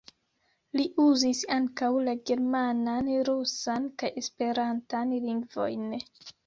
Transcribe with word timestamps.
Li 0.79 0.85
uzis 1.03 1.41
ankaŭ 1.57 1.91
la 2.09 2.17
germanan, 2.31 3.13
rusan 3.31 3.87
kaj 4.01 4.13
esperantan 4.25 5.19
lingvojn. 5.33 5.89